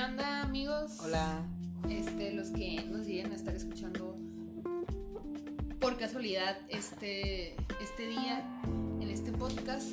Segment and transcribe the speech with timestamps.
[0.00, 0.92] ¿Qué onda, amigos?
[1.04, 1.42] Hola.
[1.90, 4.16] Este, los que nos lleguen a estar escuchando
[5.78, 8.62] por casualidad este, este día
[8.98, 9.90] en este podcast.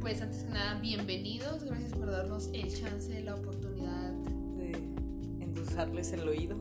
[0.00, 1.62] Pues antes que nada, bienvenidos.
[1.62, 4.10] Gracias por darnos el chance, la oportunidad.
[4.56, 4.72] De
[5.40, 6.58] endulzarles el oído.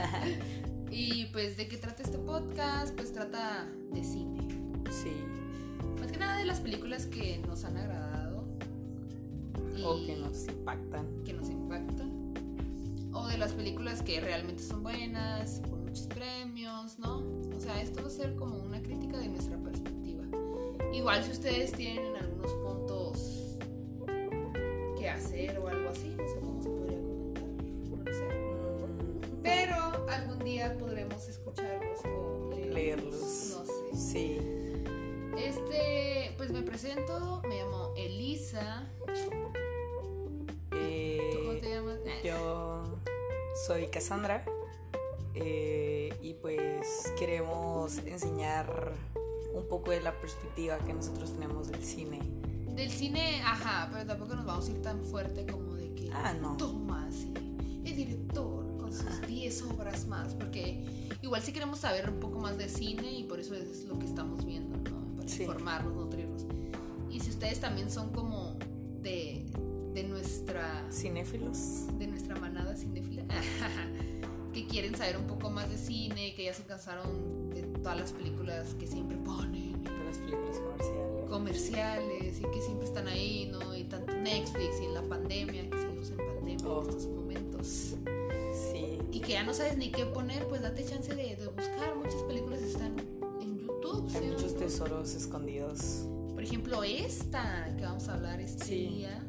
[0.90, 2.96] y pues, ¿de qué trata este podcast?
[2.96, 4.48] Pues trata de cine.
[4.90, 5.12] Sí.
[6.00, 8.48] Más que nada de las películas que nos han agradado.
[9.84, 11.22] O y que nos impactan.
[11.22, 11.55] que nos impactan.
[13.36, 17.18] De las películas que realmente son buenas, por muchos premios, ¿no?
[17.54, 20.24] O sea, esto va a ser como una crítica de nuestra perspectiva.
[20.90, 23.58] Igual si ustedes tienen algunos puntos
[24.98, 27.44] que hacer o algo así, no sé cómo se podría comentar.
[27.98, 28.24] No sé.
[28.24, 32.74] Mm, Pero algún día podremos escucharlos o leerlos.
[32.74, 33.56] Leerlos.
[33.58, 34.12] No sé.
[34.12, 34.38] Sí.
[35.36, 38.90] Este, pues me presento, me llamo Elisa.
[43.66, 44.44] Soy Cassandra.
[45.34, 48.92] eh, y pues queremos enseñar
[49.54, 52.20] un poco de la perspectiva que nosotros tenemos del cine.
[52.74, 56.32] Del cine, ajá, pero tampoco nos vamos a ir tan fuerte como de que Ah,
[56.40, 56.56] no.
[56.56, 57.32] toma así,
[57.84, 60.84] el director con sus 10 obras más, porque
[61.20, 64.06] igual sí queremos saber un poco más de cine y por eso es lo que
[64.06, 65.16] estamos viendo, ¿no?
[65.16, 65.42] Para Sí.
[65.42, 66.46] informarnos, nutrirnos.
[67.10, 68.56] Y si ustedes también son como
[69.02, 69.44] de,
[69.92, 71.86] de nuestra Cinéfilos.
[71.98, 72.36] de nuestra
[72.76, 73.24] manada cinéfila,
[74.52, 78.12] que quieren saber un poco más de cine, que ya se cansaron de todas las
[78.12, 81.28] películas que siempre ponen De las películas comerciales.
[81.28, 83.74] comerciales y que siempre están ahí, ¿no?
[83.76, 86.82] Y tanto Netflix y en la pandemia, que seguimos en pandemia Oh.
[86.82, 87.66] en estos momentos.
[88.72, 88.98] Sí.
[89.12, 91.94] Y que ya no sabes ni qué poner, pues date chance de, de buscar.
[91.96, 92.96] Muchas películas están
[93.40, 94.08] en YouTube.
[94.14, 94.26] Hay ¿sí?
[94.30, 96.06] muchos tesoros escondidos.
[96.34, 98.86] Por ejemplo, esta que vamos a hablar este Sí.
[98.86, 99.22] día.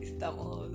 [0.00, 0.70] Estamos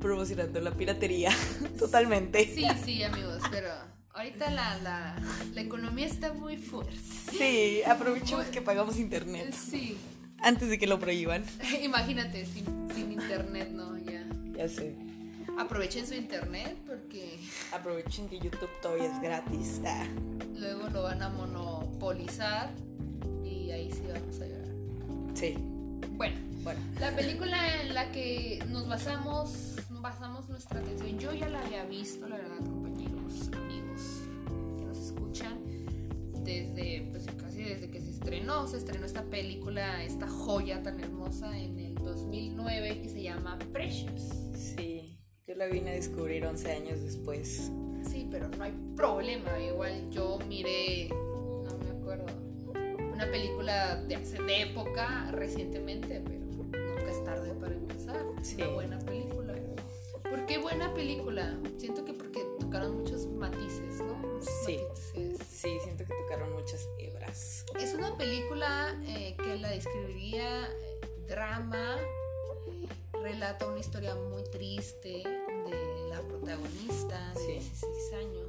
[0.00, 1.30] promocionando la piratería
[1.78, 2.44] totalmente.
[2.54, 3.68] Sí, sí, amigos, pero
[4.14, 5.16] ahorita la, la,
[5.54, 6.94] la economía está muy fuerte.
[7.36, 9.96] Sí, aprovechemos Muy- que pagamos internet Sí,
[10.40, 11.44] antes de que lo prohíban.
[11.82, 12.64] imagínate, sin,
[12.94, 13.96] sin internet, ¿no?
[13.98, 14.24] Ya.
[14.56, 14.94] Ya sé.
[15.58, 17.38] Aprovechen su internet porque
[17.72, 19.80] Aprovechen que YouTube todavía es gratis.
[19.84, 20.06] Ah,
[20.56, 22.70] luego lo van a monopolizar
[23.44, 25.34] y ahí sí vamos a llorar.
[25.34, 25.54] sí,
[26.16, 26.80] Bueno, bueno.
[27.00, 32.28] la película en la que nos basamos, basamos nuestra atención, yo ya la había visto,
[32.28, 34.22] la verdad, compañeros, amigos
[34.78, 35.58] que nos escuchan,
[36.44, 41.58] desde, pues casi desde que se estrenó, se estrenó esta película, esta joya tan hermosa
[41.58, 44.32] en el 2009 que se llama Precious.
[44.54, 47.70] Sí, yo la vine a descubrir 11 años después.
[48.08, 49.58] Sí, pero no hay problema.
[49.60, 52.26] Igual yo miré, no me acuerdo,
[53.12, 58.24] una película de hace de época recientemente, pero nunca es tarde para empezar.
[58.42, 58.62] Sí.
[58.62, 59.37] una buena película.
[60.30, 61.58] ¿Por qué buena película?
[61.78, 64.14] Siento que porque tocaron muchos matices, ¿no?
[64.14, 64.78] Muchos Sí.
[64.88, 65.38] matices.
[65.48, 67.64] Sí, siento que tocaron muchas hebras.
[67.80, 70.68] Es una película eh, que la describiría
[71.26, 71.96] drama,
[73.22, 77.52] relata una historia muy triste de la protagonista de Sí.
[77.52, 78.48] 16 años.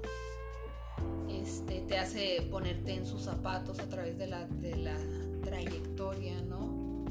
[1.30, 4.98] Este, te hace ponerte en sus zapatos a través de la, de la
[5.44, 7.06] trayectoria, ¿no?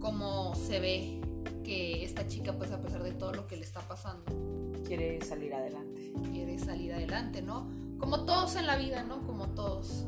[0.00, 1.20] Cómo se ve
[1.64, 4.24] que esta chica, pues a pesar de todo lo que le está pasando,
[4.86, 6.12] Quiere salir adelante.
[6.30, 7.68] quiere salir adelante, ¿no?
[7.98, 9.26] Como todos en la vida, ¿no?
[9.26, 10.04] Como todos.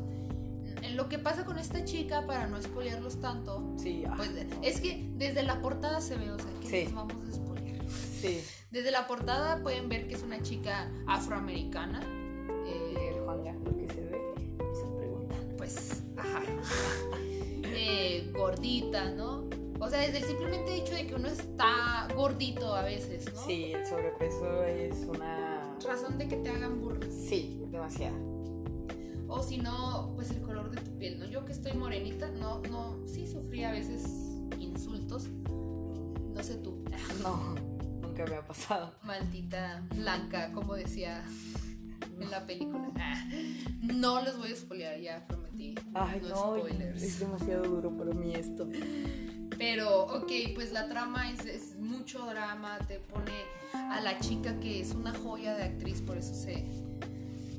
[0.93, 4.29] Lo que pasa con esta chica, para no spoilearlos tanto, Sí, ah, pues
[4.61, 6.83] es que desde la portada se ve, o sea, que Sí.
[6.85, 7.81] nos vamos a spoilear.
[7.89, 8.39] sí.
[8.71, 12.01] Desde la portada pueden ver que es una chica afroamericana.
[12.67, 14.21] eh, El Juanga, lo que se ve,
[14.73, 15.35] se pregunta.
[15.57, 16.41] pues, ajá.
[17.63, 19.46] eh, gordita, ¿no?
[19.79, 23.45] O sea, desde el simplemente hecho de que uno está gordito a veces, ¿no?
[23.45, 25.77] Sí, el sobrepeso es una...
[25.85, 26.99] Razón de que te hagan burro.
[27.11, 28.15] Sí, demasiado.
[29.27, 31.25] O si no, pues el color de tu piel, ¿no?
[31.25, 34.03] Yo que estoy morenita, no, no, sí sufrí a veces
[34.59, 35.27] insultos.
[35.27, 36.83] No sé tú,
[37.21, 37.55] No,
[38.01, 38.93] nunca me ha pasado.
[39.03, 41.23] maldita blanca, como decía
[42.19, 42.91] en la película.
[43.81, 45.75] No les voy a spoilear, ya prometí.
[45.93, 47.01] Ay, no, spoilers.
[47.01, 48.67] es demasiado duro para mí esto.
[49.57, 53.31] Pero, ok, pues la trama es, es mucho drama, te pone
[53.73, 56.65] a la chica que es una joya de actriz, por eso se,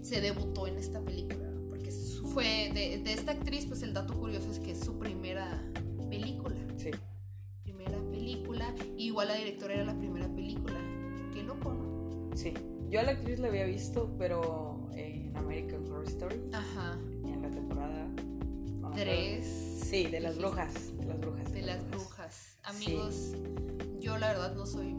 [0.03, 1.49] se debutó en esta película.
[1.69, 1.91] Porque
[2.33, 5.63] fue de, de esta actriz, pues el dato curioso es que es su primera
[6.09, 6.57] película.
[6.77, 6.91] Sí.
[7.63, 10.79] Primera película, igual la directora era la primera película.
[11.33, 12.37] Qué loco, ¿no?
[12.37, 12.55] Sí.
[12.91, 16.99] Yo a la actriz la había visto, pero en American Horror Story, Ajá.
[17.25, 18.09] en la temporada.
[18.95, 19.47] Tres.
[19.85, 20.97] Sí, de las brujas.
[20.97, 21.53] De las brujas.
[21.53, 22.59] de las brujas.
[22.65, 23.33] Amigos,
[24.01, 24.95] yo la verdad no soy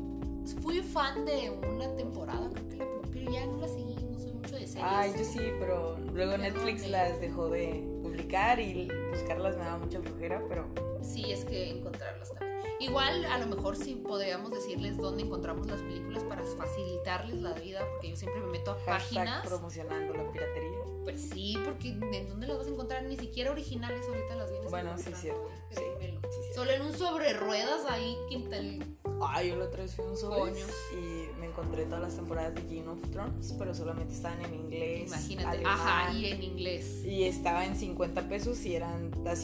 [0.61, 4.33] fui fan de una temporada, creo que la, pero ya no la seguí, no soy
[4.33, 4.83] mucho de series.
[4.83, 9.77] Ay, yo sí, pero luego Netflix no, las dejó de publicar y buscarlas me daba
[9.77, 10.67] mucha flojera, pero
[11.01, 12.49] Sí, es que encontrarlas también.
[12.79, 17.81] Igual, a lo mejor sí podríamos decirles dónde encontramos las películas para facilitarles la vida,
[17.91, 19.47] porque yo siempre me meto a hashtag páginas.
[19.47, 20.68] promocionando la piratería.
[21.03, 23.03] Pues sí, porque ¿en dónde las vas a encontrar?
[23.03, 25.49] Ni siquiera originales ahorita las vienes Bueno, sí, cierto.
[25.69, 26.21] Sí, créemelo.
[26.23, 26.55] sí, cierto.
[26.55, 28.85] Solo en un sobre ruedas ahí, Quintal.
[29.21, 29.55] Ay, yo
[29.87, 30.51] fui a un sobre
[30.93, 35.07] y me encontré todas las temporadas de Game of Thrones, pero solamente estaban en inglés.
[35.07, 35.47] Imagínate.
[35.49, 37.03] alemán, Ajá, y en inglés.
[37.03, 39.43] Y estaba en 50 pesos y eran las.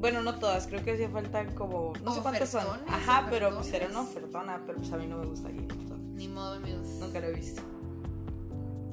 [0.00, 1.92] Bueno, no todas, creo que hacía falta como.
[2.02, 2.66] No sé cuántas son.
[2.66, 5.64] Ofertones, Ajá, pero pues era una ofertona, pero pues a mí no me gusta Game
[5.72, 6.14] of Thrones.
[6.14, 6.86] Ni modo, amigos.
[6.98, 7.62] Nunca lo he visto.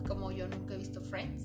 [0.08, 1.44] Como yo nunca he visto Friends.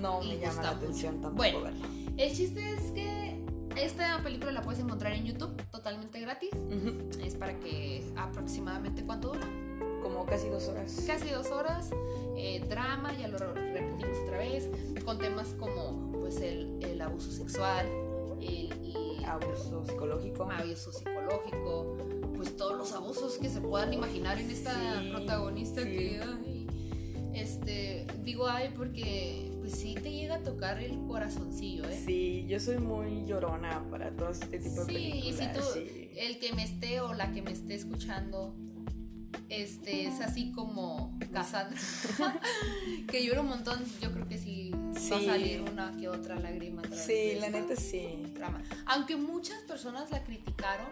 [0.00, 0.84] No me llama la mucho.
[0.84, 1.60] atención tampoco Bueno.
[1.62, 1.86] verla.
[2.16, 3.42] El chiste es que
[3.76, 6.50] esta película la puedes encontrar en YouTube totalmente gratis.
[7.22, 9.48] Es para que aproximadamente cuánto dura.
[10.02, 11.02] Como casi dos horas.
[11.06, 11.90] Casi dos horas.
[12.36, 14.68] eh, drama, ya lo repetimos otra vez.
[15.04, 17.86] Con temas como pues el, el abuso sexual,
[18.40, 20.50] el, el Abuso psicológico.
[20.50, 21.96] abuso psicológico,
[22.36, 25.88] pues todos los abusos que se puedan imaginar en esta Sí, protagonista sí.
[25.88, 26.66] que ay,
[27.34, 32.02] este digo ay porque pues sí te llega a tocar el corazoncillo, ¿eh?
[32.04, 35.38] Sí, yo soy muy llorona para todo este tipo de Sí, y películas.
[35.38, 36.10] si tú, sí.
[36.18, 38.54] el que me esté o la que me esté escuchando,
[39.48, 41.78] este, es así como Cassandra,
[43.10, 46.82] que llora un montón, yo creo que sí, va a salir una que otra lágrima.
[46.82, 48.06] a Sí, la neta sí.
[48.34, 48.62] trama.
[48.84, 50.88] Aunque muchas personas la criticaron,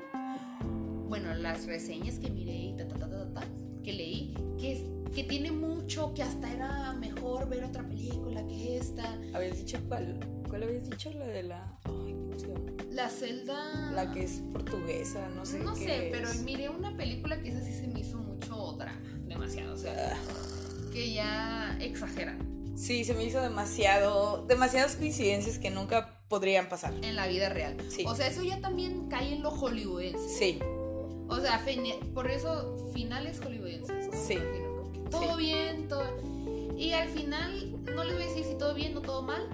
[1.11, 3.47] bueno, las reseñas que miré y ta, ta, ta, ta, ta, ta,
[3.85, 8.79] que leí, que, es- que tiene mucho, que hasta era mejor ver otra película que
[8.79, 9.19] esta.
[9.35, 10.19] ¿Habías dicho cuál?
[10.49, 11.11] ¿Cuál habías dicho?
[11.13, 11.79] La de la.
[11.85, 12.61] Ay, ¿cómo se llama?
[12.91, 13.91] La celda...
[13.93, 15.59] La que es portuguesa, no sé.
[15.61, 19.01] No qué sé, pero miré una película que esa sí se me hizo mucho drama,
[19.27, 20.91] demasiado, o sea, Ah.
[20.93, 24.45] que ya exageran Sí, se me hizo demasiado.
[24.47, 26.93] Demasiadas coincidencias que nunca podrían pasar.
[27.03, 27.77] en la vida real.
[27.89, 28.05] Sí.
[28.07, 30.29] O sea, eso ya también cae en lo hollywoodense.
[30.29, 30.59] Sí,
[31.29, 31.65] O sea,
[32.15, 34.07] por eso finales hollywoodenses.
[34.07, 34.13] ¿no?
[34.27, 34.39] Sí.
[35.13, 35.45] Todo Sí.
[35.45, 36.05] bien, todo.
[36.77, 39.49] Y al final, no les voy a decir si todo bien o todo mal,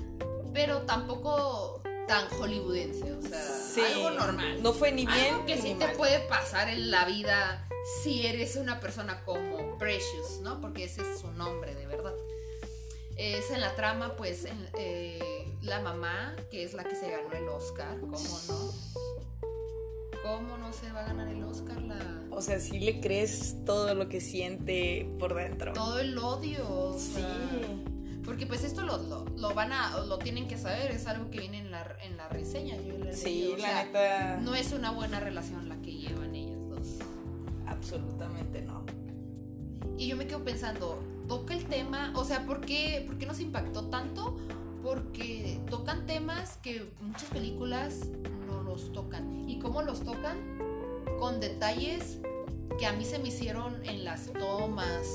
[0.54, 3.12] pero tampoco tan hollywoodense.
[3.12, 3.80] O sea, sí.
[3.82, 4.62] algo normal.
[4.62, 5.34] No fue ni bien.
[5.34, 5.96] Algo que ni sí te mal.
[5.96, 7.68] puede pasar en la vida
[8.02, 10.60] si eres una persona como Precious, ¿no?
[10.60, 12.14] Porque ese es su nombre de verdad.
[13.16, 17.32] Es en la trama, pues, en- eh, la mamá, que es la que se ganó
[17.32, 18.16] el Oscar, ¿cómo
[18.48, 18.72] no?
[20.22, 21.80] ¿Cómo no se va a ganar el Oscar?
[21.82, 21.98] La...
[22.30, 25.72] O sea, sí le crees todo lo que siente por dentro.
[25.72, 26.68] Todo el odio.
[26.68, 27.22] o Sí.
[28.24, 31.40] porque pues esto lo, lo, lo van a, lo tienen que saber, es algo que
[31.40, 32.76] viene en la, en la reseña.
[32.76, 34.36] Yo la Sí, o la sea, neta.
[34.40, 36.88] No es una buena relación la que llevan ellas dos.
[37.66, 38.84] Absolutamente no.
[39.96, 43.40] Y yo me quedo pensando, toca el tema, o sea, ¿por qué, por qué nos
[43.40, 44.36] impactó tanto?
[44.82, 48.06] Porque tocan temas que muchas películas
[48.46, 49.48] no los tocan.
[49.48, 50.58] ¿Y cómo los tocan?
[51.18, 52.18] Con detalles
[52.78, 55.08] que a mí se me hicieron en las tomas,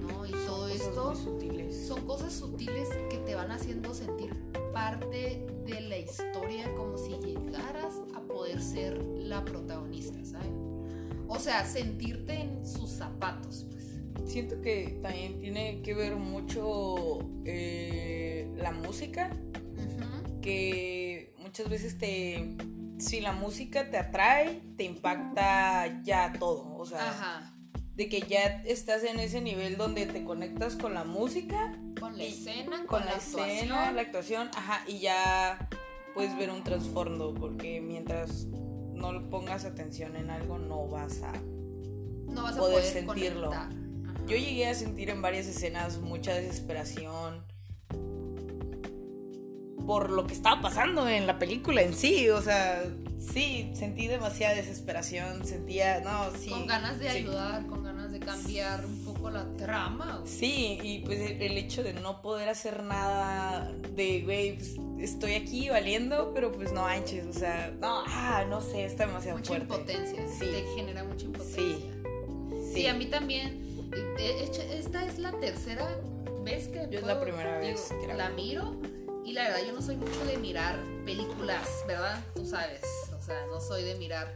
[0.00, 0.24] ¿no?
[0.24, 1.86] Y todo esto sutiles.
[1.86, 4.32] son cosas sutiles que te van haciendo sentir
[4.72, 10.62] parte de la historia como si llegaras a poder ser la protagonista, ¿saben?
[11.28, 13.82] O sea, sentirte en sus zapatos, pues.
[14.24, 19.30] Siento que también tiene que ver mucho eh, la música,
[20.40, 22.56] que muchas veces te...
[23.02, 26.76] Si la música te atrae, te impacta ya todo.
[26.76, 27.52] O sea, Ajá.
[27.96, 32.22] de que ya estás en ese nivel donde te conectas con la música, Con la
[32.22, 35.68] escena, con, con la, escena, la actuación, ajá, y ya
[36.14, 42.44] puedes ver un trasfondo, porque mientras no pongas atención en algo, no vas a no
[42.44, 43.50] vas a poder sentirlo.
[44.28, 47.44] Yo llegué a sentir en varias escenas mucha desesperación
[49.86, 52.82] por lo que estaba pasando en la película en sí, o sea,
[53.18, 56.50] sí, sentí demasiada desesperación, sentía, no, sí.
[56.50, 57.16] con ganas de sí.
[57.18, 60.18] ayudar, con ganas de cambiar un poco la trama.
[60.20, 60.32] güey.
[60.32, 65.68] Sí, y pues el hecho de no poder hacer nada, de, güey, pues, estoy aquí
[65.68, 69.64] valiendo, pero pues no manches, o sea, no, ah, no sé, está demasiado Mucha fuerte.
[69.74, 70.28] impotencia.
[70.28, 70.46] Sí.
[70.46, 71.62] Te genera mucha impotencia.
[71.62, 71.90] Sí.
[72.74, 73.60] Sí, a mí también.
[74.16, 75.86] De hecho, esta es la tercera
[76.44, 78.74] vez que Yo es puedo- la primera vez que la miro
[79.24, 82.22] y la verdad yo no soy mucho de mirar películas, ¿verdad?
[82.34, 82.82] Tú sabes,
[83.16, 84.34] o sea, no soy de mirar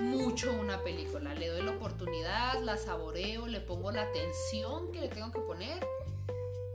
[0.00, 1.34] mucho una película.
[1.34, 5.86] Le doy la oportunidad, la saboreo, le pongo la atención que le tengo que poner.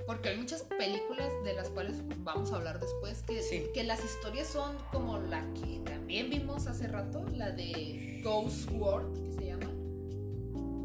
[0.05, 3.65] Porque hay muchas películas de las cuales vamos a hablar después que, Sí.
[3.73, 9.23] que las historias son como la que también vimos hace rato, la de Ghost World,
[9.23, 9.65] que se llama.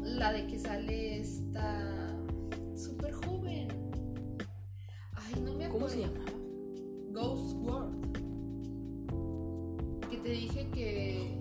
[0.03, 2.15] la de que sale esta
[2.77, 3.67] súper joven.
[5.15, 5.71] Ay, no me acuerdo.
[5.71, 6.23] ¿Cómo se llama?
[7.15, 8.17] Ghost World.
[10.09, 11.39] Que te dije que.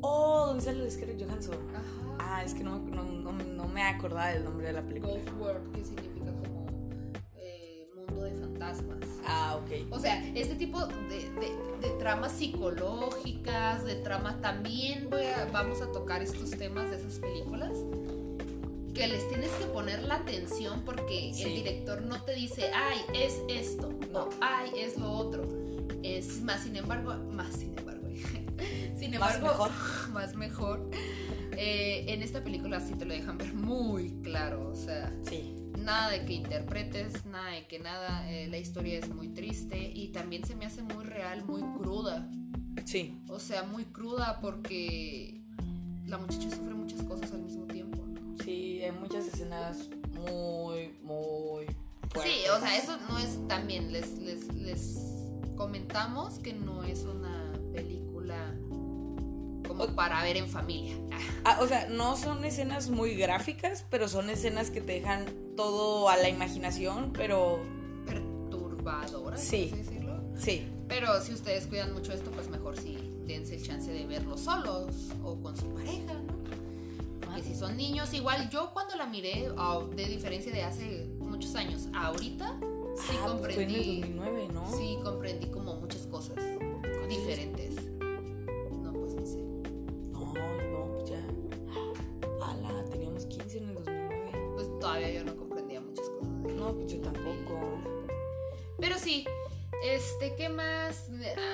[0.00, 1.56] Oh, ¿dónde sale Scarlett Johansson?
[1.74, 2.16] Ajá.
[2.18, 5.12] Ah, es que no, no, no, no me acordaba del nombre de la película.
[5.14, 6.66] Ghost World, que significa como
[7.36, 8.98] eh, mundo de fantasmas.
[9.26, 9.92] Ah, ok.
[9.92, 15.80] O sea, este tipo de, de- de tramas psicológicas, de tramas, también voy a- vamos
[15.82, 17.78] a tocar estos temas de esas películas.
[19.00, 21.44] Que les tienes que poner la atención porque Sí.
[21.44, 25.48] el director no te dice, ay, es esto, no, ay, es lo otro.
[26.02, 28.06] Es más, sin embargo, más sin embargo,
[28.98, 29.70] sin Más embargo, mejor.
[30.12, 30.90] más mejor.
[31.56, 35.54] Eh, en esta película sí te lo dejan ver muy claro, o sea, Sí.
[35.78, 40.08] nada de que interpretes, nada de que nada, eh, la historia es muy triste y
[40.08, 42.28] también se me hace muy real, muy cruda.
[42.84, 43.16] Sí.
[43.28, 45.40] O sea, muy cruda porque
[46.06, 47.96] la muchacha sufre muchas cosas al mismo tiempo.
[47.96, 48.20] ¿no?
[48.44, 51.66] Sí, muchas escenas muy, muy
[52.10, 52.22] fuertes.
[52.32, 54.96] Sí, o sea, eso no es también, les, les, les
[55.56, 58.54] comentamos que no es una película
[59.68, 60.96] como O- para ver en familia.
[61.44, 65.24] Ah, o sea, no son escenas muy gráficas, pero son escenas que te dejan
[65.56, 67.60] todo a la imaginación, pero
[68.06, 69.68] Perturbadora, Sí.
[69.70, 70.20] por así decirlo.
[70.36, 70.66] sí.
[70.88, 75.10] Pero si ustedes cuidan mucho esto, pues mejor sí dense el chance de verlo solos
[75.22, 76.39] o con su pareja, ¿no?
[77.40, 81.54] Porque si son niños, igual yo cuando la miré, ah, de diferencia de hace muchos
[81.54, 82.60] años, ahorita
[82.96, 84.00] sí Ah, pues fue en el comprendí.
[84.02, 84.76] 2009, ¿no?
[84.76, 86.36] Sí comprendí como muchas cosas
[87.08, 87.76] diferentes.
[88.82, 89.38] No, pues no sé.
[90.12, 91.24] No, no, pues ya.
[92.44, 94.52] Ala, teníamos 15 en el 2009.
[94.56, 96.28] Pues todavía yo no comprendía muchas cosas.
[96.54, 97.58] No, pues yo tampoco.
[98.78, 99.24] Pero sí,
[99.82, 101.08] este, ¿qué más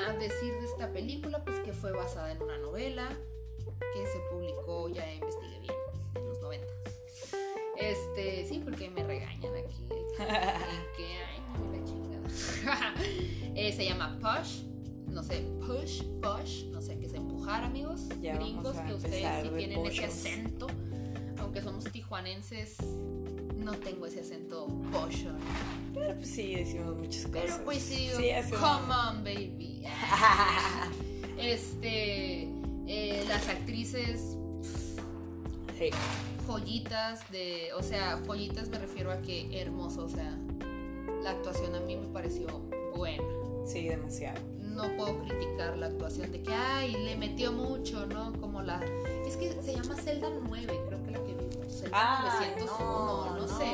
[0.09, 1.45] a decir de esta película?
[1.45, 3.09] Pues que fue basada en una novela
[3.95, 5.75] que se publicó, ya investigué bien,
[6.15, 6.67] en los 90.
[7.79, 9.87] Este, sí, porque me regañan aquí.
[10.19, 11.73] ¿En qué año?
[11.73, 12.95] La chingada.
[13.59, 14.65] Eh, se llama Push,
[15.09, 19.49] no sé, Push, Push, no sé, que es empujar, amigos, Ya gringos, que ustedes sí
[19.57, 20.67] tienen ese acento.
[21.39, 22.77] Aunque somos tijuanenses,
[23.57, 25.31] no tengo ese acento pocho.
[25.95, 27.43] Pero pues sí, decimos muchas cosas.
[27.43, 29.83] Pero pues sí, Sí, come on, baby.
[31.39, 32.49] Este,
[32.87, 34.37] eh, las actrices
[36.47, 40.37] joyitas de, o sea, joyitas me refiero a que hermoso, o sea,
[41.23, 42.47] la actuación a mí me pareció
[42.95, 43.23] buena.
[43.67, 44.41] Sí, demasiado.
[44.61, 48.33] No puedo criticar la actuación de que, ay, le metió mucho, ¿no?
[48.41, 48.81] Como la,
[49.27, 53.65] es que se llama Zelda 9, creo que la que vimos, Zelda 901, no, sé.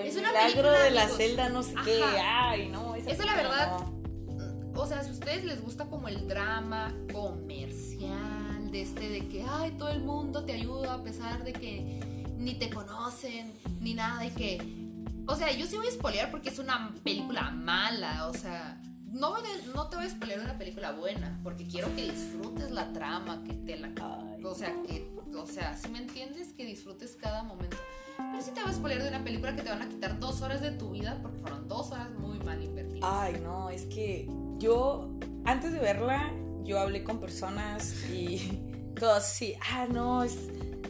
[0.00, 1.18] El Es una milagro película, de la amigos.
[1.18, 2.02] celda, no sé qué.
[2.04, 2.94] Ay, no.
[2.94, 4.80] Esa, Esa, la verdad, no.
[4.80, 8.31] O sea, si a ustedes les gusta como el drama comercial,
[8.72, 12.00] de este de que, ay, todo el mundo te ayuda a pesar de que
[12.38, 14.82] ni te conocen, ni nada, y que...
[15.28, 18.80] O sea, yo sí voy a spoilear porque es una película mala, o sea...
[19.12, 22.70] No, voy a- no te voy a spoilear una película buena, porque quiero que disfrutes
[22.70, 23.88] la trama, que te la...
[24.00, 24.42] Ay.
[24.42, 25.12] O sea, que...
[25.36, 27.76] O sea, si me entiendes, que disfrutes cada momento.
[28.16, 30.40] Pero sí te voy a spoilear de una película que te van a quitar dos
[30.42, 33.08] horas de tu vida, porque fueron dos horas muy mal invertidas.
[33.12, 35.10] Ay, no, es que yo,
[35.44, 36.32] antes de verla,
[36.64, 38.60] yo hablé con personas y
[38.98, 40.36] todas así, ah, no, es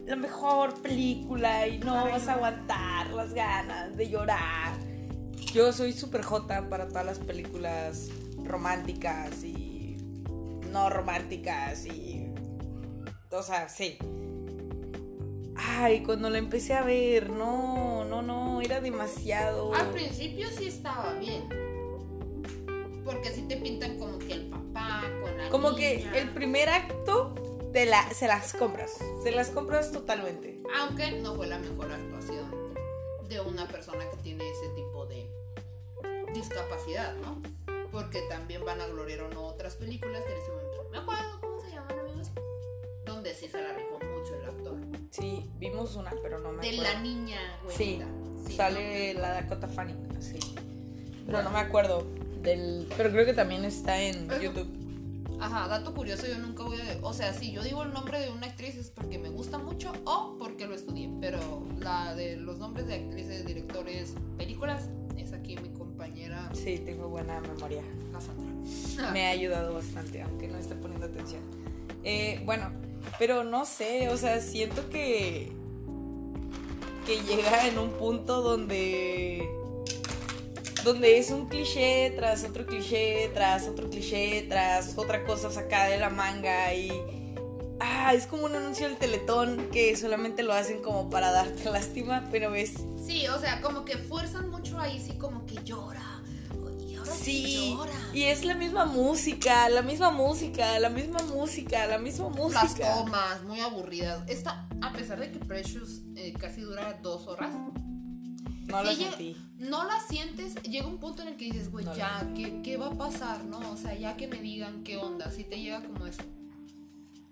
[0.07, 4.75] la mejor película y no Ay, vas a aguantar las ganas de llorar.
[5.53, 8.09] Yo soy súper jota para todas las películas
[8.45, 9.97] románticas y
[10.71, 12.33] no románticas y...
[13.31, 13.99] O sea, sí.
[15.57, 19.75] Ay, cuando la empecé a ver, no, no, no, era demasiado...
[19.75, 21.72] Al principio sí estaba bien.
[23.05, 27.35] Porque así te pintan como que el papá con la Como que el primer acto
[27.73, 28.93] te la, se las compras.
[29.23, 30.63] Se las compras totalmente.
[30.79, 32.51] Aunque no fue la mejor actuación
[33.29, 35.27] de una persona que tiene ese tipo de
[36.35, 37.41] discapacidad, ¿no?
[37.91, 41.61] Porque también van a gloriar o otras películas que en momento no me acuerdo cómo
[41.61, 42.31] se llaman, amigos.
[43.05, 44.77] Donde sí se la rifó mucho el actor.
[45.11, 46.93] Sí, vimos una, pero no me De acuerdo.
[46.93, 48.01] la niña, Sí,
[48.43, 48.57] güey.
[48.57, 50.39] sale la Dakota Fanning, así.
[51.27, 52.07] Pero no me acuerdo
[52.43, 52.89] del...
[52.97, 54.69] Pero creo que también está en YouTube.
[55.41, 56.99] Ajá, dato curioso, yo nunca voy a...
[57.03, 59.93] O sea, si yo digo el nombre de una actriz es porque me gusta mucho
[60.05, 61.11] o porque lo estudié.
[61.21, 67.09] Pero la de los nombres de actrices, directores, películas, es aquí mi compañera Sí, tengo
[67.09, 67.83] buena memoria.
[68.13, 69.13] Cassandra.
[69.13, 71.43] Me ha ayudado bastante, aunque no esté poniendo atención.
[72.05, 72.71] Eh, bueno,
[73.19, 75.53] pero no sé, o sea, siento que...
[77.07, 79.49] Que llega en un punto donde...
[80.85, 85.99] Donde es un cliché tras otro cliché, tras otro cliché, tras otra cosa sacada de
[85.99, 86.91] la manga y...
[87.79, 92.29] Ah, es como un anuncio del Teletón que solamente lo hacen como para darte lástima,
[92.31, 92.75] pero ves.
[93.05, 96.23] Sí, o sea, como que fuerzan mucho ahí, sí, como que llora.
[96.81, 97.93] Y ahora sí, llora.
[98.13, 102.63] Y es la misma música, la misma música, la misma música, la misma música.
[102.63, 104.23] Las tomas, muy aburridas.
[104.29, 107.55] Esta, a pesar de que Precious eh, casi dura dos horas.
[108.73, 109.37] No sentí.
[109.59, 112.87] No la sientes, llega un punto en el que dices, güey, ya, ¿qué, ¿qué va
[112.87, 113.45] a pasar?
[113.45, 113.59] ¿No?
[113.71, 116.23] O sea, ya que me digan qué onda, si te llega como eso.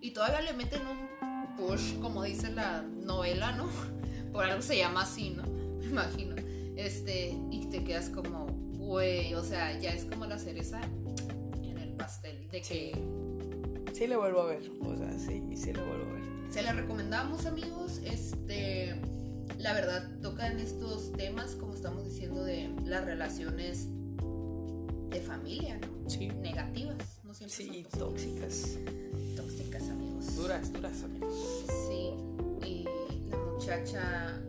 [0.01, 3.69] Y todavía le meten un push, como dice la novela, ¿no?
[4.33, 5.43] Por algo se llama así, ¿no?
[5.81, 6.37] Me imagino.
[6.77, 8.47] Este, y te quedas como,
[8.79, 10.81] güey, o sea, ya es como la cereza
[11.63, 12.49] en el pastel.
[12.49, 12.93] De que.
[13.93, 14.71] Sí, le vuelvo a ver.
[14.81, 16.23] O sea, sí, sí le vuelvo a ver.
[16.51, 17.99] Se la recomendamos, amigos.
[18.05, 19.01] Este.
[19.61, 23.89] La verdad, tocan estos temas, como estamos diciendo, de las relaciones
[25.11, 26.09] de familia, ¿no?
[26.09, 26.29] Sí.
[26.29, 28.79] Negativas, no siempre Sí, tóxicas.
[29.37, 30.37] Tóxicas, amigos.
[30.37, 31.35] Duras, duras, amigos.
[31.89, 32.11] Sí,
[32.67, 32.85] y
[33.29, 34.41] la muchacha,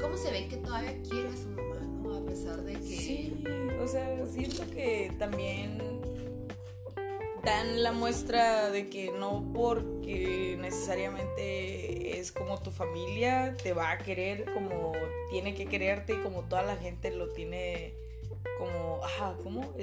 [0.00, 2.14] ¿cómo se ve que todavía quiere a su mamá, no?
[2.14, 2.80] A pesar de que...
[2.80, 3.44] Sí,
[3.80, 5.89] o sea, siento que también
[7.44, 13.98] dan la muestra de que no porque necesariamente es como tu familia te va a
[13.98, 14.92] querer como
[15.30, 17.94] tiene que quererte y como toda la gente lo tiene
[18.58, 19.74] como, ajá, ¿cómo?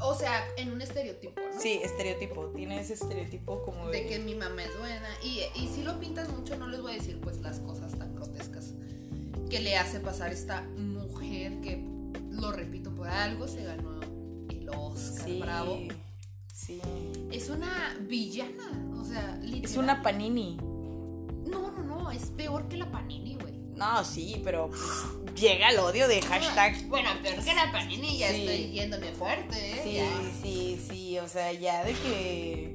[0.00, 1.60] O sea, en un estereotipo, ¿no?
[1.60, 4.02] Sí, estereotipo, tiene ese estereotipo como de...
[4.02, 5.08] De que mi mamá es buena.
[5.22, 8.14] Y, y si lo pintas mucho, no les voy a decir pues las cosas tan
[8.14, 8.72] grotescas
[9.50, 11.84] que le hace pasar esta mujer que,
[12.30, 14.00] lo repito, por algo se ganó
[14.48, 15.78] el Oscar, Sí, bravo.
[16.66, 16.80] Sí.
[17.30, 18.68] Es una villana,
[19.00, 19.64] o sea, literal.
[19.64, 20.56] Es una panini.
[20.56, 23.54] No, no, no, es peor que la Panini, güey.
[23.74, 24.70] No, sí, pero
[25.34, 26.86] llega el odio de hashtag.
[26.88, 28.40] Bueno, peor que la Panini, ya Sí.
[28.46, 29.80] estoy yéndome fuerte, ¿eh?
[29.82, 30.42] Sí, Ya.
[30.42, 32.74] sí, sí, o sea, ya de que...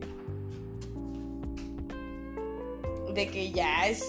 [3.14, 4.04] De que ya es...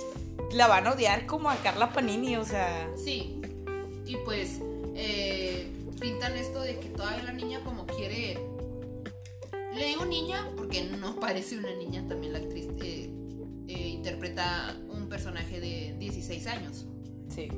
[0.52, 2.90] La van a odiar como a Carla Panini, o sea...
[2.96, 3.40] Sí.
[4.06, 4.60] Y pues
[4.94, 8.38] eh, pintan esto de que todavía la niña como quiere...
[9.76, 13.10] Le digo niña porque no parece una niña, también la actriz eh,
[13.68, 16.86] eh, interpreta un personaje de 16 años.
[17.28, 17.48] Sí.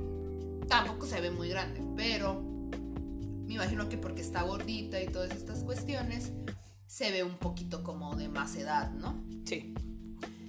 [0.69, 2.43] Tampoco se ve muy grande, pero
[3.47, 6.33] me imagino que porque está gordita y todas estas cuestiones,
[6.87, 9.23] se ve un poquito como de más edad, ¿no?
[9.45, 9.75] Sí.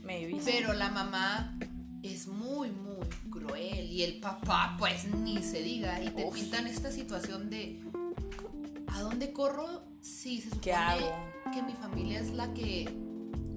[0.03, 0.41] Maybe.
[0.43, 1.57] Pero la mamá
[2.03, 3.91] es muy, muy cruel.
[3.91, 6.01] Y el papá, pues ni se diga.
[6.01, 6.33] Y te Uf.
[6.33, 7.81] pintan esta situación de.
[8.87, 9.83] ¿A dónde corro?
[10.01, 11.28] Sí, se supone ¿Qué hago?
[11.53, 12.89] Que mi familia es la que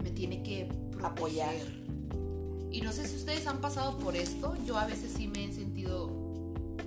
[0.02, 1.04] me tiene que proteger.
[1.04, 1.54] Apoyar.
[2.70, 4.54] Y no sé si ustedes han pasado por esto.
[4.66, 6.10] Yo a veces sí me he sentido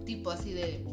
[0.06, 0.84] tipo así de.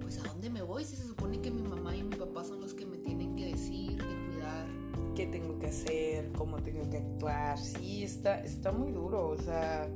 [0.00, 2.60] Pues a dónde me voy si se supone que mi mamá y mi papá son
[2.60, 4.66] los que me tienen que decir, que cuidar.
[5.14, 6.30] ¿Qué tengo que hacer?
[6.32, 7.58] ¿Cómo tengo que actuar?
[7.58, 9.88] Sí, está, está muy duro, o sea...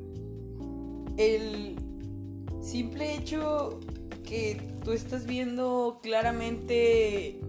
[1.16, 1.76] El
[2.60, 3.78] simple hecho
[4.24, 7.40] que tú estás viendo claramente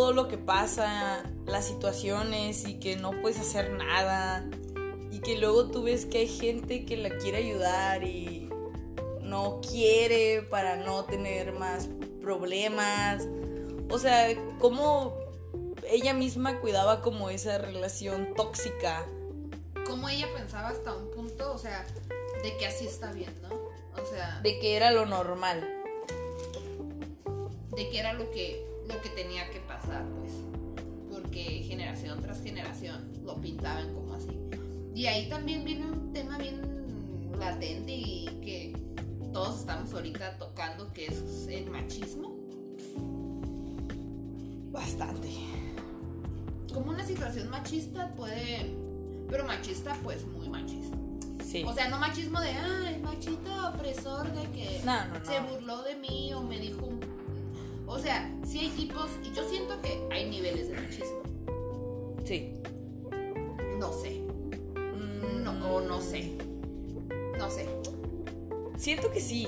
[0.00, 4.48] todo lo que pasa, las situaciones y que no puedes hacer nada
[5.10, 8.48] y que luego tú ves que hay gente que la quiere ayudar y
[9.20, 11.90] no quiere para no tener más
[12.22, 13.28] problemas.
[13.90, 15.18] O sea, cómo
[15.86, 19.04] ella misma cuidaba como esa relación tóxica.
[19.84, 21.84] Como ella pensaba hasta un punto, o sea,
[22.42, 23.54] de que así está bien, ¿no?
[24.02, 25.60] O sea, De que era lo normal.
[27.76, 30.32] de que era lo que, lo que tenía que pasar, pues.
[31.10, 34.38] Porque generación tras generación lo pintaban como así.
[34.94, 36.60] Y ahí también viene un tema bien
[37.38, 38.76] latente y que
[39.32, 42.36] todos estamos ahorita tocando, que es el machismo.
[44.70, 45.28] Bastante.
[46.72, 48.74] Como una situación machista puede...
[49.28, 50.96] Pero machista, pues muy machista.
[51.44, 51.64] Sí.
[51.66, 55.24] O sea, no machismo de, ay, machito opresor de que No, no, no.
[55.24, 56.99] se burló de mí o me dijo un...
[57.92, 61.22] O sea, sí hay tipos, y yo siento que hay niveles de machismo.
[62.24, 62.54] sí.
[63.78, 66.32] No sé, Mm, no, o no sé.
[67.38, 67.66] No sé,
[68.76, 69.46] Siento que sí.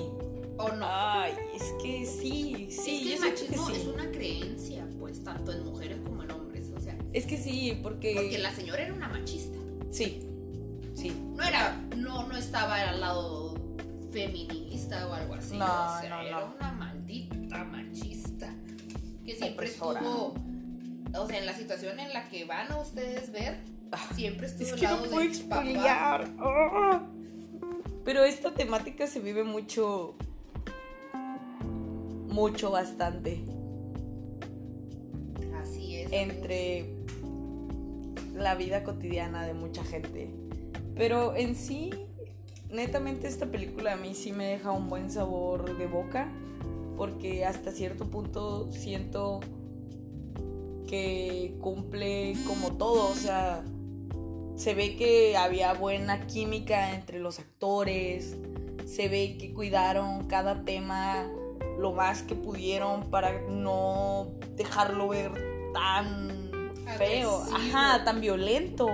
[0.59, 0.87] o no.
[0.89, 3.77] Ay, es que sí, sí, es que el que machismo sí.
[3.77, 6.71] es una creencia, pues, tanto en mujeres como en hombres.
[6.77, 8.15] O sea, Es que sí, porque...
[8.17, 9.57] porque la señora era una machista.
[9.91, 10.27] Sí,
[10.95, 11.13] sí.
[11.37, 13.55] No era, no, no estaba al lado
[14.11, 15.57] feminista o algo así.
[15.59, 16.55] No, o sea, no, era no.
[16.57, 16.73] una.
[19.33, 20.01] Que siempre Opresora.
[20.01, 20.35] estuvo,
[21.19, 23.59] o sea, en la situación en la que van a ustedes ver,
[24.15, 25.25] siempre estuvo Es al que no lado papá.
[25.25, 26.31] expoliar.
[26.39, 27.03] ¡Ah!
[28.05, 30.15] Pero esta temática se vive mucho.
[32.29, 33.45] Mucho, bastante.
[35.61, 36.13] Así es.
[36.13, 36.95] Entre
[38.35, 40.31] la vida cotidiana de mucha gente.
[40.97, 41.91] Pero en sí,
[42.71, 46.33] netamente esta película a mí sí me deja un buen sabor de boca,
[47.03, 49.41] porque hasta cierto punto siento
[50.87, 53.65] que cumple como todo, o sea,
[54.55, 58.37] se ve que había buena química entre los actores,
[58.87, 61.29] se ve que cuidaron cada tema
[61.77, 65.33] lo más que pudieron para no dejarlo ver
[65.75, 68.87] tan feo, ajá, tan violento.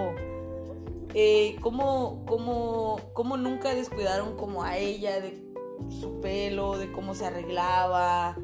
[1.12, 5.47] Eh, cómo, cómo, nunca descuidaron como a ella de
[5.88, 8.36] su pelo, de cómo se arreglaba,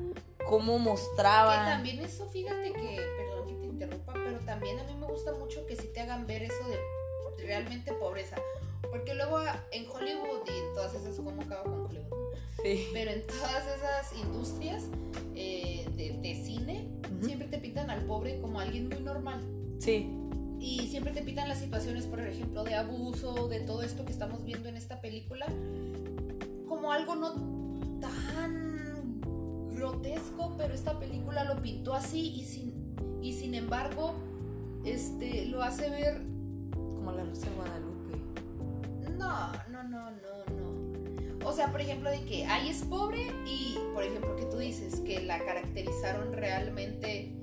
[0.48, 1.52] cómo mostraba.
[1.52, 5.32] Que también eso, fíjate que, perdón que te interrumpa, pero también a mí me gusta
[5.32, 6.78] mucho que sí te hagan ver eso de
[7.44, 8.36] realmente pobreza.
[8.90, 9.40] Porque luego
[9.72, 12.34] en Hollywood y en todas esas, ¿cómo acabo con Hollywood?
[12.62, 12.86] Sí.
[12.92, 14.84] Pero en todas esas industrias
[15.34, 16.88] eh, de, cine,
[17.20, 19.40] siempre te pintan al pobre como alguien muy normal.
[19.78, 20.10] Sí.
[20.60, 24.44] Y siempre te pintan las situaciones, por ejemplo, de abuso, de todo esto que estamos
[24.44, 25.46] viendo en esta película,
[26.68, 27.32] como algo no
[28.00, 29.20] tan
[29.70, 34.14] grotesco, pero esta película lo pintó así y sin, y sin embargo,
[34.84, 36.22] este, lo hace ver
[36.72, 37.94] como la Rosa de Guadalupe.
[39.18, 41.48] No, no, no, no, no.
[41.48, 45.00] O sea, por ejemplo, de que ahí es pobre y, por ejemplo, que tú dices
[45.00, 47.34] que la caracterizaron realmente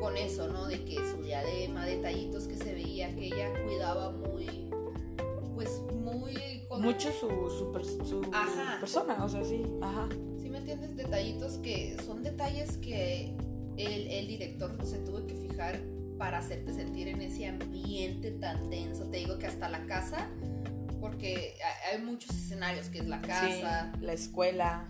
[0.00, 0.66] con eso, ¿no?
[0.66, 4.70] De que su diadema, detallitos que se veía, que ella cuidaba muy,
[5.54, 6.55] pues muy...
[6.70, 7.72] Mucho su, su,
[8.80, 10.08] persona, o sea, sí, ajá.
[10.40, 10.96] ¿Sí me entiendes?
[10.96, 13.36] Detallitos que son detalles que
[13.76, 15.80] el, el director se tuvo que fijar
[16.18, 19.04] para hacerte sentir en ese ambiente tan tenso.
[19.10, 20.28] Te digo que hasta la casa
[21.00, 21.54] porque
[21.92, 24.88] hay muchos escenarios, que es la casa, la escuela,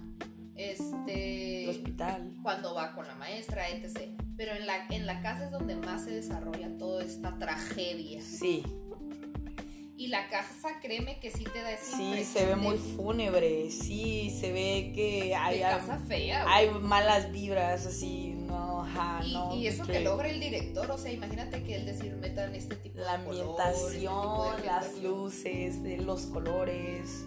[0.55, 4.12] este, el hospital, cuando va con la maestra, etc.
[4.37, 8.23] Pero en la, en la casa es donde más se desarrolla toda esta tragedia.
[8.23, 8.65] Sí.
[9.98, 14.37] Y la casa, créeme que sí te da esa Sí, se ve muy fúnebre, sí,
[14.38, 15.61] se ve que hay...
[15.61, 16.44] casa fea.
[16.48, 18.37] Hay malas vibras, así,
[19.54, 22.98] y, eso que logra el director, o sea, imagínate que él decir metan este tipo
[22.98, 27.24] la de este ambientación, las luces, los colores,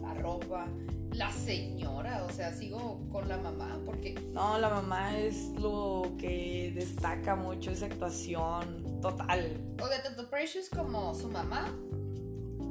[0.00, 0.66] la ropa,
[1.12, 6.72] la señora, o sea, sigo con la mamá porque no, la mamá es lo que
[6.74, 9.60] destaca mucho esa actuación total.
[9.80, 11.72] O de tanto Precious como su mamá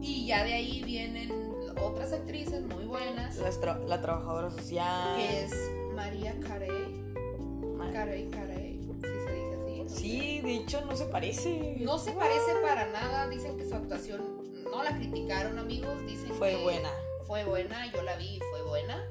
[0.04, 1.32] y ya de ahí vienen
[1.82, 3.38] otras actrices muy buenas.
[3.88, 5.18] La, trabajadora social.
[5.18, 5.54] Que es
[5.96, 7.04] María Carey
[7.94, 10.00] Carey, Carey, si se dice así.
[10.02, 11.78] sí, de hecho no se parece.
[11.80, 13.28] No se parece para nada.
[13.30, 14.22] Dicen que su actuación
[14.64, 16.04] no la criticaron, amigos.
[16.08, 16.90] Dicen fue buena.
[17.28, 19.04] Fue buena, yo la vi y fue buena.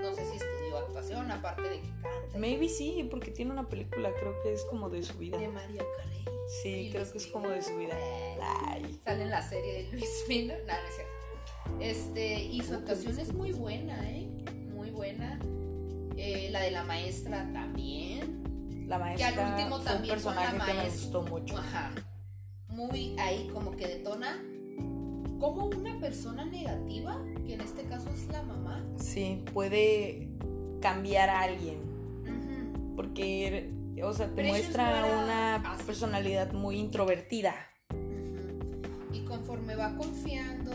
[0.00, 2.38] No sé si estudió actuación, aparte de que canta.
[2.38, 5.38] Maybe sí, porque tiene una película, creo que es como de su vida.
[5.38, 6.24] De María Carey.
[6.62, 7.96] Sí, creo que es como de su vida.
[9.04, 10.54] Sale en la serie de Luis Mino.
[10.54, 11.12] No, no es cierto.
[11.80, 14.28] Este, y su actuación es muy buena, ¿eh?
[14.74, 15.38] Muy buena.
[16.16, 18.86] Eh, la de la maestra también.
[18.88, 19.32] La maestra.
[19.32, 21.56] Que al último también un personaje que me gustó mucho.
[21.56, 21.92] Ajá.
[22.68, 24.42] Muy ahí como que detona
[25.42, 28.84] como una persona negativa, que en este caso es la mamá.
[28.96, 30.28] Sí, puede
[30.80, 31.80] cambiar a alguien.
[32.94, 33.72] Porque,
[34.04, 37.54] o sea, te muestra una personalidad muy introvertida.
[39.12, 40.72] Y conforme va confiando,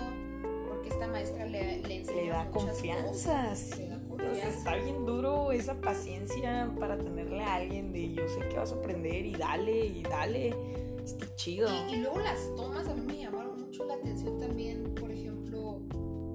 [0.68, 2.22] porque esta maestra le, le enseña.
[2.22, 3.88] Le da confianza, sí
[4.36, 8.76] está bien duro esa paciencia para tenerle a alguien de yo sé que vas a
[8.76, 10.56] aprender y dale y dale.
[11.04, 11.70] Está chido.
[11.90, 15.80] Y, luego las tomas a mí me llamaron mucho la atención también, por ejemplo,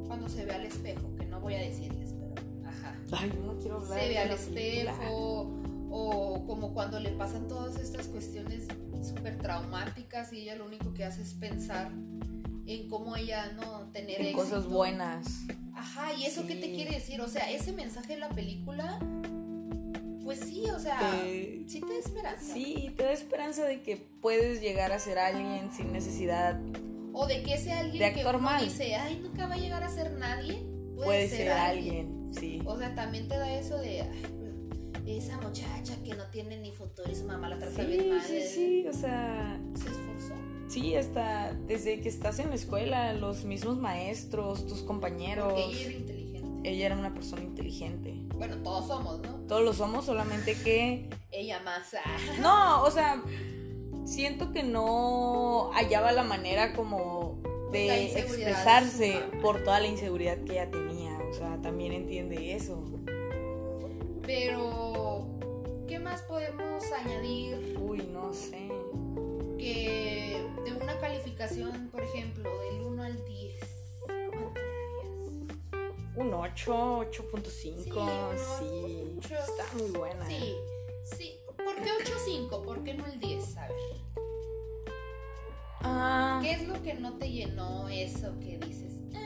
[0.07, 2.35] cuando se ve al espejo, que no voy a decirles, pero
[2.67, 2.97] ajá.
[3.13, 4.01] Ay, no quiero hablar.
[4.01, 5.62] Se ve al espejo
[5.93, 8.67] o como cuando le pasan todas estas cuestiones
[9.03, 11.93] súper traumáticas y ella lo único que hace es pensar
[12.67, 17.21] en cómo ella no tener en cosas buenas Ajá, ¿y eso qué te quiere decir?
[17.21, 18.99] O sea, ese mensaje de la película,
[20.23, 22.55] pues sí, o sea, sí te da esperanza.
[22.55, 26.61] Sí, te da esperanza de que puedes llegar a ser alguien sin necesidad.
[27.13, 30.13] O de que ese alguien que uno dice, ay, nunca va a llegar a ser
[30.13, 30.63] nadie.
[30.95, 32.31] Puede, ser, alguien.
[32.33, 32.63] sí.
[32.65, 34.05] O sea, también te da eso de,
[35.07, 38.23] esa muchacha que no tiene ni futuro y su mamá la trata bien mal.
[38.23, 39.61] Sí, sí, o sea.
[39.75, 40.35] Se esforzó.
[40.69, 45.53] Sí, hasta desde que estás en la escuela, los mismos maestros, tus compañeros.
[45.53, 46.69] Porque ella era inteligente.
[46.69, 48.15] Ella era una persona inteligente.
[48.37, 49.35] Bueno, todos somos, ¿no?
[49.49, 51.11] Todos lo somos, solamente que.
[51.31, 51.95] Ella más.
[52.41, 53.23] no, o sea,
[54.05, 57.41] siento que no hallaba la manera como
[57.73, 61.19] de expresarse por toda la inseguridad que ella tenía.
[61.31, 62.83] O sea, también entiende eso.
[64.25, 65.27] Pero,
[65.89, 67.77] ¿qué más podemos añadir?
[67.81, 68.69] Uy, no sé
[69.59, 73.61] que de una calificación, por ejemplo, del 1 al 10,
[74.01, 76.17] ¿cuánto darías?
[76.17, 77.45] Un 8, 8.5.
[78.59, 80.27] Sí, Sí, está muy buena.
[80.27, 80.55] Sí,
[81.05, 81.39] sí.
[81.57, 82.65] ¿Por qué 8.5?
[82.65, 83.57] ¿Por qué no el 10?
[83.57, 83.77] A ver.
[85.85, 88.95] Ah, ¿Qué es lo que no te llenó eso que dices?
[89.15, 89.19] "Ah"?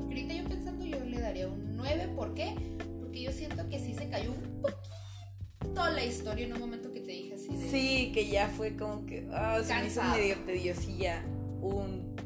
[0.00, 2.54] Ahorita yo pensando yo le daría un 9, ¿por qué?
[2.98, 7.00] Porque yo siento que sí se cayó un poquito la historia en un momento que
[7.00, 7.70] te dije así de...
[7.70, 9.28] sí, que ya fue como que.
[9.32, 11.24] Ah, se me hizo medio tediosilla.
[11.60, 12.16] Un,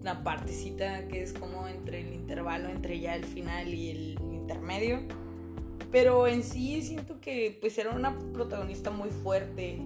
[0.00, 5.00] una partecita que es como entre el intervalo entre ya el final y el intermedio.
[5.90, 9.78] Pero en sí siento que pues era una protagonista muy fuerte.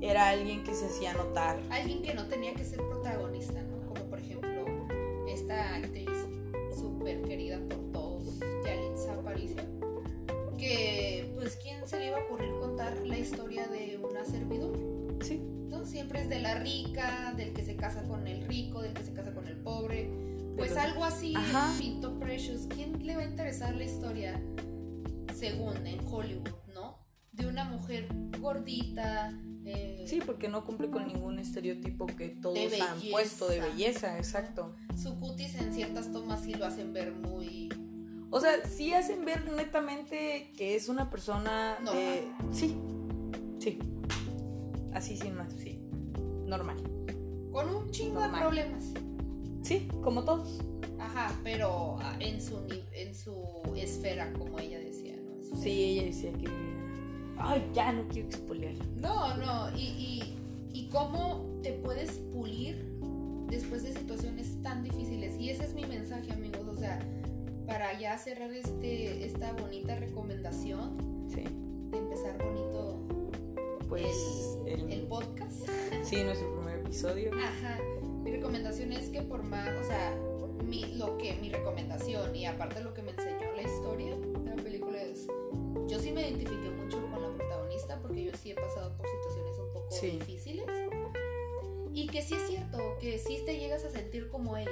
[0.00, 1.58] Era alguien que se hacía notar.
[1.70, 3.86] Alguien que no tenía que ser protagonista, ¿no?
[3.86, 4.64] Como por ejemplo
[5.28, 6.08] esta actriz
[6.74, 7.85] súper querida por.
[10.68, 15.24] Que pues quién se le iba a ocurrir contar la historia de una servidumbre.
[15.24, 15.40] Sí.
[15.68, 15.84] ¿no?
[15.84, 19.12] Siempre es de la rica, del que se casa con el rico, del que se
[19.12, 20.10] casa con el pobre.
[20.56, 21.74] Pues Pero- algo así Ajá.
[21.78, 22.66] pintó Precious.
[22.68, 24.40] ¿Quién le va a interesar la historia,
[25.34, 26.98] según en Hollywood, no?
[27.32, 28.08] De una mujer
[28.40, 29.38] gordita.
[29.68, 34.74] eh, Sí, porque no cumple con ningún estereotipo que todos han puesto de belleza, exacto.
[34.96, 37.68] Su cutis en ciertas tomas sí lo hacen ver muy.
[38.36, 42.28] O sea, sí hacen ver netamente que es una persona de...
[42.52, 42.76] Sí,
[43.58, 43.78] sí.
[44.92, 45.80] Así sin más, sí.
[46.44, 46.76] Normal.
[47.50, 48.34] con un chingo Normal.
[48.34, 48.84] de problemas.
[49.62, 50.62] Sí, como todos.
[50.98, 52.58] Ajá, pero ah, en su,
[52.92, 53.42] en su
[53.74, 55.42] esfera, como ella decía, ¿no?
[55.42, 56.46] Su Sí, ella decía que...
[57.38, 58.74] Ay, ya no quiero expoliar.
[58.96, 60.38] No, no, y, y,
[60.74, 62.84] y cómo te puedes pulir
[63.48, 65.40] después de situaciones tan difíciles.
[65.40, 66.66] Y ese es mi mensaje, amigos.
[66.68, 66.98] O sea,
[67.66, 70.96] para ya cerrar este, esta bonita recomendación
[71.28, 71.42] Sí,
[71.90, 73.00] de empezar bonito
[73.88, 74.58] pues...
[74.66, 75.68] el, el- el podcast.
[76.04, 77.30] Sí, nuestro primer episodio.
[77.34, 77.78] Ajá.
[78.22, 80.16] Mi recomendación es que por más, o sea,
[80.64, 84.56] mi, lo que, mi recomendación y aparte lo que me enseñó la historia de la
[84.62, 85.26] película es,
[85.88, 89.58] yo sí me identifiqué mucho con la protagonista porque yo sí he pasado por situaciones
[89.58, 90.10] un poco Sí.
[90.10, 90.64] difíciles
[91.92, 94.70] y que sí es cierto, que sí te llegas a sentir como ella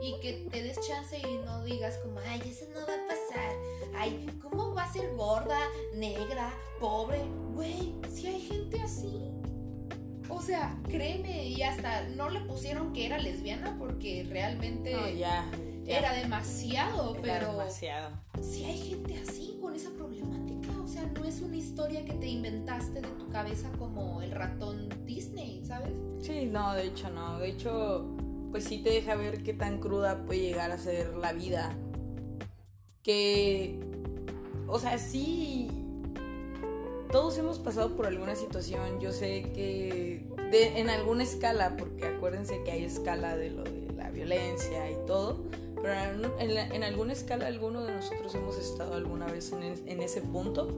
[0.00, 3.52] y que te des chance y no digas como, ay, eso no va a pasar,
[3.96, 5.58] ay, ¿cómo va a ser gorda,
[5.94, 7.20] negra, pobre?
[7.54, 9.30] Güey, si hay gente así.
[10.28, 15.48] O sea, créeme, y hasta no le pusieron que era lesbiana porque realmente No, ya,
[15.84, 15.98] ya.
[15.98, 18.10] era demasiado, Era pero demasiado.
[18.42, 22.26] si hay gente así con esa problemática, o sea, no es una historia que te
[22.26, 25.92] inventaste de tu cabeza como el ratón Disney, ¿sabes?
[26.20, 27.38] Sí, no, de hecho no.
[27.38, 28.15] De hecho,
[28.56, 31.76] pues sí te deja ver qué tan cruda puede llegar a ser la vida.
[33.02, 33.78] Que,
[34.66, 35.68] o sea, sí,
[37.12, 38.98] todos hemos pasado por alguna situación.
[38.98, 43.92] Yo sé que de- en alguna escala, porque acuérdense que hay escala de lo de
[43.94, 45.44] la violencia y todo.
[45.82, 45.92] Pero
[46.40, 50.22] en, en en alguna escala alguno de nosotros hemos estado alguna vez en, en ese
[50.22, 50.68] punto.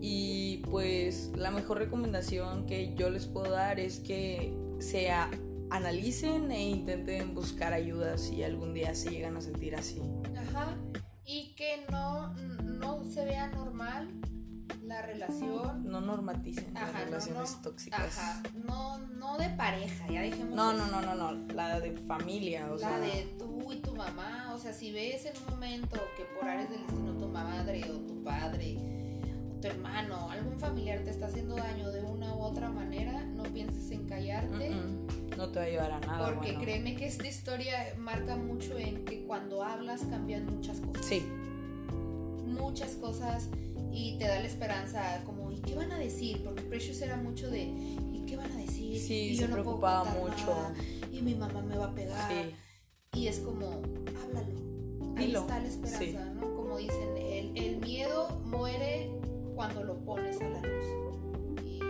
[0.00, 5.28] Y pues la mejor recomendación que yo les puedo dar es que se a-
[5.70, 10.00] analicen e intenten buscar ayuda si algún día se llegan a sentir así.
[10.36, 10.76] Ajá.
[11.24, 14.20] Y que no, no se vea normal
[14.82, 15.84] la relación.
[15.84, 18.18] No normaticen las relaciones no, tóxicas.
[18.18, 22.66] Ajá, no, no de pareja, ya dejemos No, no, no, no, no, la de familia,
[22.70, 26.00] o la sea, de tú y tu mamá, o sea, si ves en un momento
[26.16, 29.09] que por áreas del destino tu madre o tu padre
[29.60, 33.90] tu hermano, algún familiar te está haciendo daño de una u otra manera, no pienses
[33.90, 34.70] en callarte,
[35.36, 36.26] no te va a llevar a nada.
[36.34, 36.60] porque bueno.
[36.62, 41.04] créeme que esta historia marca mucho en que cuando hablas cambian muchas cosas.
[41.06, 41.22] Sí,
[42.46, 43.48] Muchas cosas
[43.92, 46.42] y te da la esperanza como, ¿y qué van a decir?
[46.44, 48.98] Porque Precious era mucho de, ¿y qué van a decir?
[49.00, 50.46] sí, y se yo no puedo preocupaba contar mucho.
[50.46, 50.74] nada,
[51.12, 52.30] y mi mamá me va a pegar.
[52.30, 55.16] Sí, Y es como, háblalo.
[55.16, 55.40] Ahí Dilo.
[55.40, 56.16] está la esperanza, Sí.
[56.34, 56.54] ¿no?
[56.54, 59.10] Como dicen, el, el miedo muere
[59.60, 60.86] cuando lo pones a la luz.
[61.66, 61.80] Y,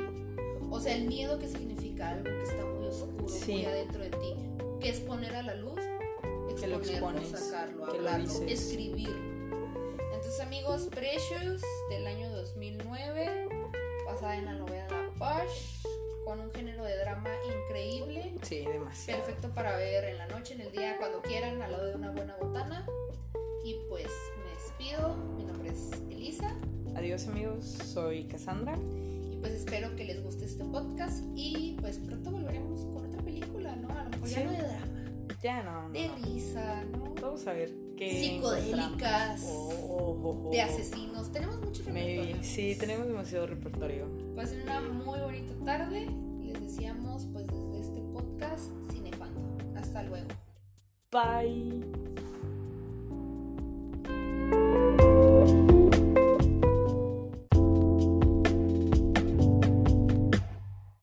[0.72, 3.52] o sea, el miedo que significa algo que está muy oscuro, Sí.
[3.52, 4.34] muy adentro de ti,
[4.80, 5.78] que es poner a la luz,
[6.60, 9.14] Que lo exponerlo, expones, sacarlo, que hablarlo, escribirlo.
[10.12, 13.48] Entonces, amigos, Precious del año 2009,
[14.04, 15.84] basada en la novela Push,
[16.24, 17.30] con un género de drama
[17.68, 18.34] increíble.
[18.42, 19.22] sí, demasiado.
[19.22, 22.10] Perfecto para ver en la noche, en el día, cuando quieran, al lado de una
[22.10, 22.84] buena botana.
[23.64, 24.08] Y pues
[24.44, 25.14] me despido.
[25.36, 26.56] Mi nombre es Elisa.
[27.00, 28.76] Adiós amigos, soy Cassandra.
[29.32, 31.24] Y pues espero que les guste este podcast.
[31.34, 33.88] Y pues pronto volveremos con otra película, ¿no?
[33.88, 34.34] A lo mejor Sí.
[34.34, 34.86] ya no de drama.
[35.42, 35.90] Ya no, no.
[35.94, 36.14] de no.
[36.26, 37.14] risa, ¿no?
[37.22, 38.20] Vamos a ver qué.
[38.20, 39.42] Psicodélicas.
[39.46, 41.32] Oh, oh, oh, De asesinos.
[41.32, 42.16] Tenemos mucho Maybe.
[42.16, 42.44] repertorio.
[42.44, 44.06] Sí, tenemos demasiado repertorio.
[44.36, 46.06] Pasen una muy bonita tarde.
[46.42, 49.40] Les deseamos, pues, desde este podcast Cinefando.
[49.74, 50.28] Hasta luego.
[51.10, 51.80] Bye.